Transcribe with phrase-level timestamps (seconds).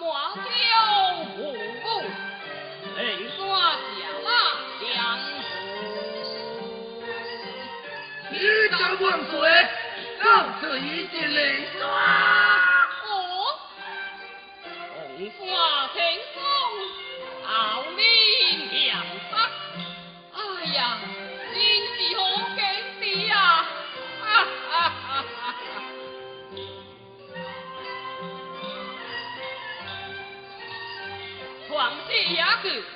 [0.00, 0.42] 望丢
[1.36, 2.02] 武功
[2.96, 3.38] 泪刷
[3.72, 4.28] 响了
[4.80, 4.90] 江
[8.96, 9.34] 湖万岁
[10.20, 12.45] 上次一定泪刷
[32.66, 32.95] you.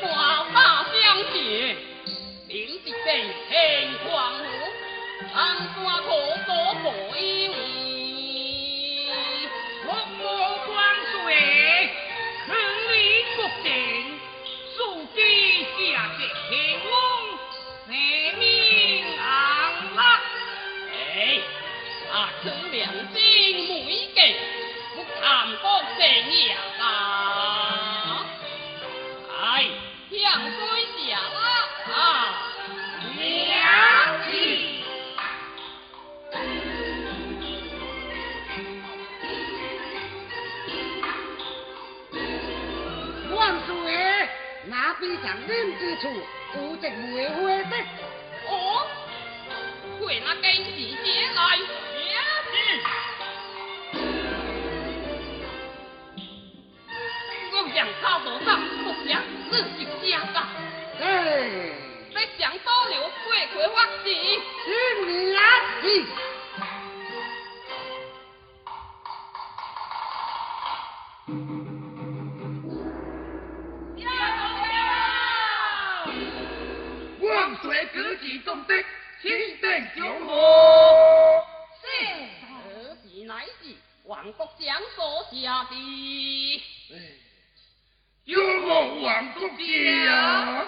[0.00, 1.76] 我将挂马相接，
[2.46, 4.44] 并必定天狂虎，
[5.32, 6.12] 唐山可
[43.48, 43.72] 万岁，
[44.66, 46.06] 那边长人之处，
[46.58, 47.76] 无值会会的。
[48.46, 48.86] 哦，
[50.00, 50.70] 为那根是
[51.02, 51.64] 借来，也
[52.44, 52.52] 是。
[57.54, 60.38] 我想操作上不想自己家的，
[61.00, 61.06] 哎，
[62.14, 64.04] 再想多留贵葵花子。
[64.04, 65.42] 新良
[65.80, 66.06] 心。
[66.06, 66.27] 万
[78.48, 78.74] 各级中的，
[79.20, 79.30] 请
[79.60, 80.32] 定九河。
[81.82, 81.86] 此
[83.10, 86.62] 事乃是王国将所下的。
[88.24, 90.66] 有我王国家，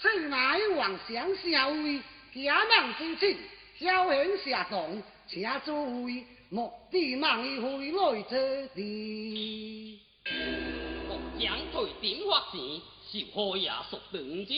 [0.00, 2.00] 此乃皇上校尉，
[2.34, 3.38] 家人之亲，
[3.78, 10.00] 小兄下动，请诸位莫地忙一回来这地。
[11.06, 12.80] 国将退点发钱，
[13.10, 14.52] 小可也属等将。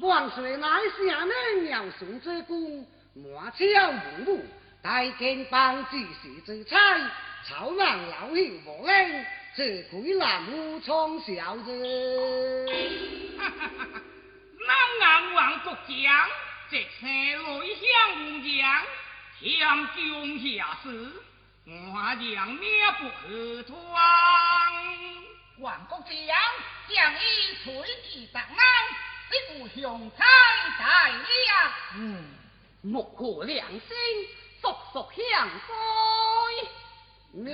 [0.00, 4.44] 万岁乃下命要送之功，满朝文武，
[4.82, 6.78] 大见帮之时之差，
[7.46, 9.24] 草莽老朽无令，
[9.54, 12.66] 这鬼南无从小子。
[14.66, 16.28] 南岸王国将，
[16.70, 17.08] 直生
[17.60, 17.84] 内乡
[18.16, 18.82] 武将，
[19.38, 21.12] 添军下士，
[21.66, 22.66] 我将灭
[22.98, 23.74] 不可传。
[25.58, 26.08] 王国将
[26.88, 27.72] 将以垂
[28.04, 28.56] 地当安，
[29.32, 30.24] 这部雄才
[30.78, 31.16] 大呀！
[31.96, 32.22] 嗯，
[32.82, 33.80] 莫过良心，
[34.60, 35.48] 速速向
[37.32, 37.48] 归。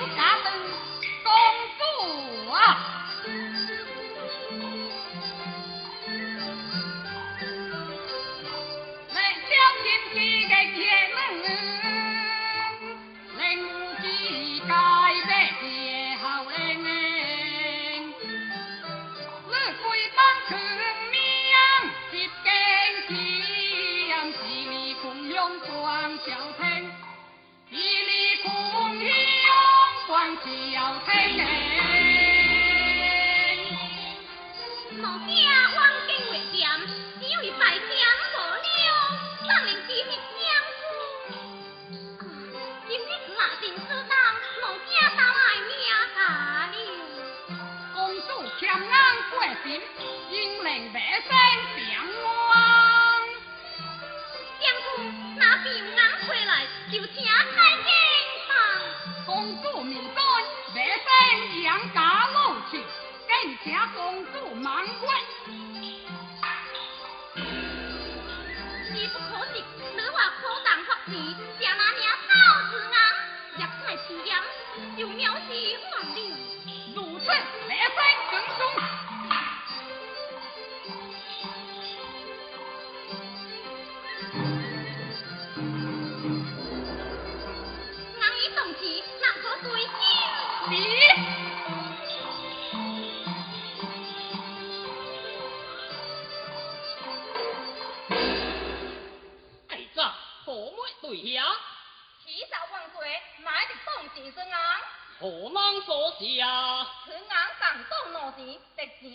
[0.00, 0.89] 请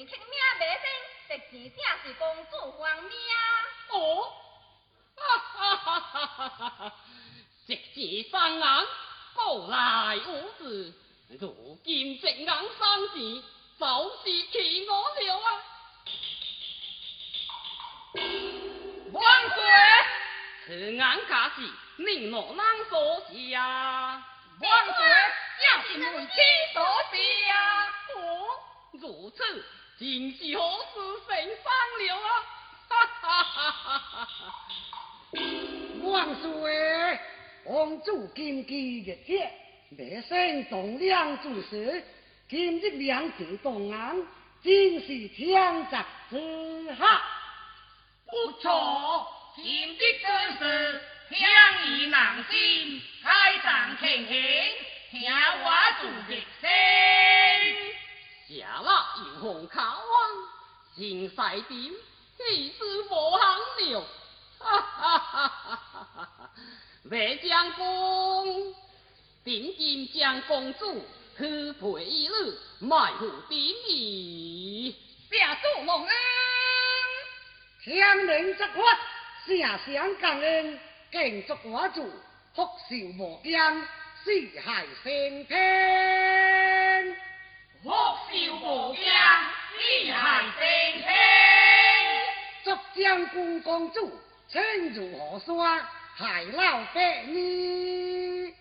[0.05, 0.85] 值钱听命百姓，
[1.49, 3.11] 值钱正是公主还命。
[3.89, 4.31] 哦，
[5.15, 6.93] 哈哈哈哈哈哈哈！
[7.65, 8.87] 直至三眼，
[9.33, 10.93] 过来无事。
[11.39, 13.43] 如今直眼生钱，
[13.79, 13.83] 就
[14.23, 15.47] 是气我了啊！
[19.11, 19.57] 万岁！
[20.67, 21.61] 此眼假是
[22.03, 22.93] 令我人所
[23.51, 24.23] 下。
[24.61, 24.97] 万岁！
[25.59, 26.33] 正是门妻
[26.73, 27.15] 所下。
[28.15, 28.19] 哦，
[28.93, 29.65] 如此，
[29.97, 31.63] 真是好事成生
[31.99, 32.27] 了啊！
[32.89, 34.51] 哈哈哈哈哈哈！
[36.03, 37.19] 万岁！
[37.63, 39.49] 王主金鸡日节，
[39.97, 42.03] 百姓动量做事，
[42.49, 44.15] 今日两地动案，
[44.61, 45.97] 真是天泽
[46.29, 47.21] 之下。
[48.25, 50.25] 不错，今日之
[50.59, 51.39] 事，乡
[51.87, 54.35] 义难心，开上庆幸，
[55.11, 55.71] 听我
[56.01, 56.69] 做热声。
[58.47, 60.03] 下了有红考王，
[60.95, 64.05] 新赛点，一时无行了，
[64.59, 65.67] 哈哈哈哈
[66.13, 66.49] 哈哈！
[67.05, 68.75] 魏将公，
[69.43, 71.03] 定金将公主
[71.37, 72.33] 去陪一女，
[72.79, 74.95] 埋伏典礼。
[75.31, 76.15] 下主隆恩，
[77.83, 78.75] 天命则发，
[79.47, 80.79] 下乡感恩，
[81.11, 82.07] 敬祝我主
[82.53, 83.81] 福寿无疆，
[84.23, 86.24] 四海升天。
[88.65, 89.05] 福寿无疆，
[89.77, 90.63] 四海升
[91.03, 91.05] 天。
[92.63, 94.59] 祝将军公主亲
[94.91, 98.51] 如河山，海老百年。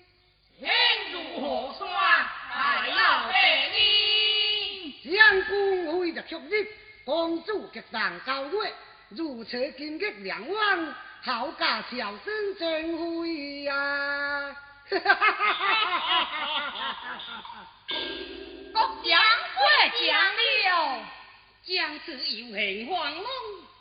[0.60, 0.70] 天
[1.10, 4.92] 如河山，海老百年。
[5.02, 6.68] 将军为着旭日，
[7.06, 8.74] 公主极当高月，
[9.08, 14.54] 如此金玉良望，好家小生正会呀！
[19.04, 19.22] 杨
[19.54, 19.64] 过
[20.00, 20.44] 江流
[21.64, 22.06] 江子
[22.38, 23.24] 有很黄龙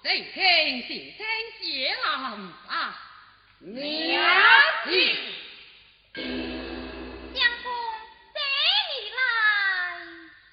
[0.02, 1.28] 对天行天
[1.62, 2.10] 劫了
[2.68, 2.72] 啊
[3.60, 4.24] 娘
[4.86, 4.92] 亲
[6.14, 6.24] 江
[7.64, 7.66] 公
[8.34, 8.40] 这
[8.90, 9.18] 一来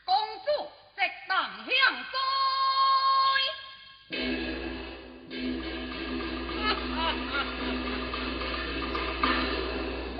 [0.04, 0.14] 公
[0.44, 0.48] 主
[0.96, 1.72] 在荡香
[2.10, 2.18] 水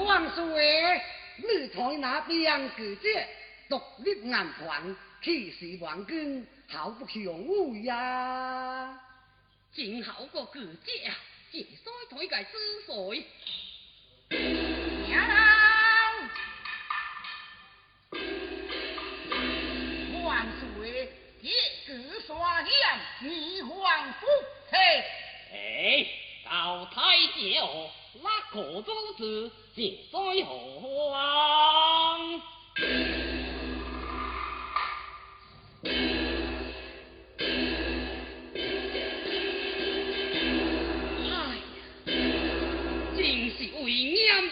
[0.04, 1.02] 王叔爷
[1.36, 3.28] 你从哪边可见
[3.70, 9.00] 独立眼团，气势万钧，好不雄伟呀！
[9.72, 11.14] 真好个句姐啊！
[11.52, 12.50] 这所台个之
[12.84, 13.24] 水，
[15.06, 15.24] 娘，
[20.24, 21.12] 万岁，
[21.86, 22.74] 这个刷脸，
[23.20, 23.60] 你。
[25.52, 26.06] 哎，
[26.44, 26.98] 高太
[27.36, 27.88] 姐哦，
[28.20, 28.84] 那可如
[29.16, 32.42] 此，这水何方？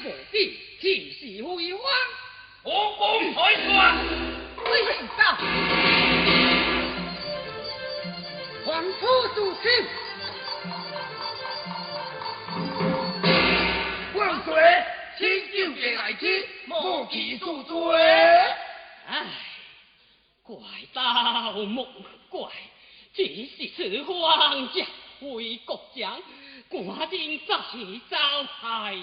[0.09, 1.83] 无比，气势辉煌。
[2.63, 3.99] 我公台传，
[4.65, 4.73] 为
[5.17, 5.37] 啥？
[8.65, 9.71] 皇甫主亲，
[14.15, 14.55] 万岁，
[15.19, 17.99] 请救给来之，莫其恕罪。
[19.07, 19.27] 唉，
[20.43, 20.57] 怪
[20.95, 21.87] 道莫
[22.31, 22.51] 怪，
[23.15, 24.87] 这是此皇家
[25.21, 26.21] 为国将，
[26.71, 27.55] 赶紧再
[28.11, 28.97] 招害。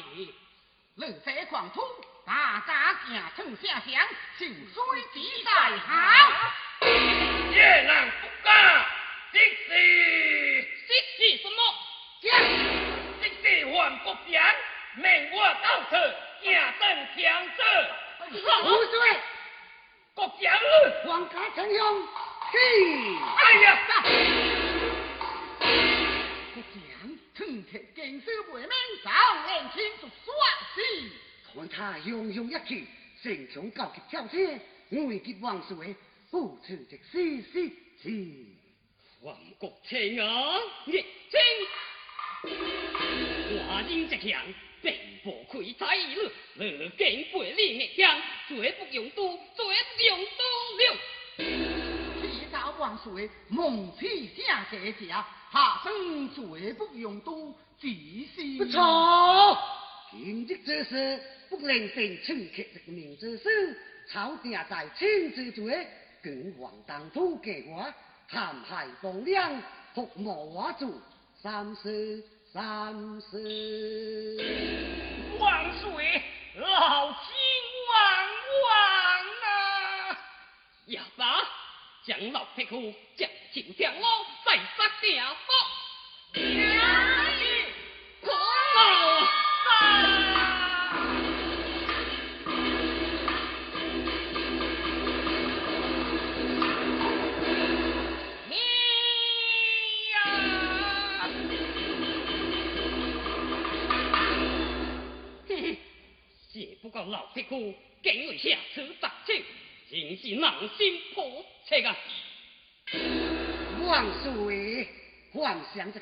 [0.97, 1.81] 你这狂徒，
[2.25, 4.08] 大家行出下乡，
[4.39, 5.91] 就水之在好。
[7.51, 8.86] 夜人不家，
[9.34, 11.60] 即是即是什么？
[12.21, 12.29] 即
[13.43, 14.41] 是还国将，
[14.95, 16.45] 命我到此行
[16.79, 17.60] 登强者。
[18.63, 19.19] 无罪，
[20.13, 20.58] 国将，
[21.05, 22.08] 皇家丞相，
[22.53, 22.58] 嘿！
[23.36, 23.65] 哎呀！
[26.53, 26.79] 国将，
[27.36, 28.71] 趁铁见手为民，
[29.03, 29.12] 早
[29.45, 29.84] 年轻。
[31.53, 32.85] 看他洋洋一气，
[33.23, 34.38] 城墙高级跳车，
[34.91, 35.95] 危急万岁，
[36.29, 37.69] 不出这丝丝
[38.01, 38.45] 事。
[39.21, 41.39] 皇国清啊，热情！
[43.67, 44.19] 华人一强，
[44.81, 49.23] 并不开采了，乐见背领的枪，绝不用刀，
[49.55, 49.63] 绝
[49.95, 50.43] 不用刀
[50.77, 50.81] 了。
[51.38, 57.31] 启奏万岁，蒙启下这家，下生绝不用刀，
[57.79, 57.88] 只
[58.35, 59.84] 是不。
[60.11, 63.77] 今日这事不能定称客的名之事，
[64.09, 65.87] 朝廷在亲之罪，
[66.21, 67.83] 更皇当土给我，
[68.29, 69.61] 陷害党梁，
[69.93, 71.01] 服魔我主，
[71.41, 74.37] 三思三思。
[75.39, 76.21] 万岁，
[76.55, 77.17] 老金
[77.89, 78.27] 万
[78.63, 78.73] 万
[79.43, 80.17] 啊！
[80.85, 81.41] 也罢，
[82.05, 84.57] 将老匹夫将就将我，再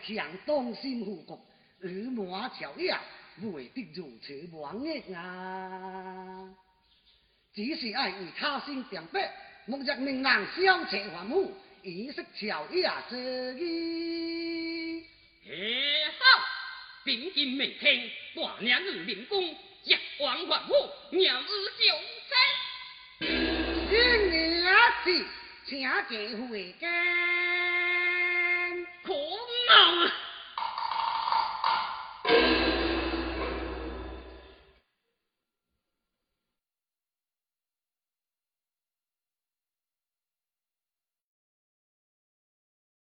[0.06, 1.40] 强东心护国，
[1.82, 2.96] 耳马朝野，
[3.42, 6.50] 未必如此妄逆啊！
[7.54, 9.32] 只是爱与他心点白，
[9.66, 15.06] 莫若命人消邪还母，以色朝野之意。
[15.46, 16.24] 嘿好，
[17.04, 21.48] 并今明天，大娘日领功，日王还武，娘日
[21.80, 21.86] 就
[22.30, 22.38] 生。
[23.90, 24.66] 今日
[25.04, 25.26] 是
[25.66, 26.90] 请见会见。
[29.04, 29.14] 可
[29.74, 30.23] 恼啊！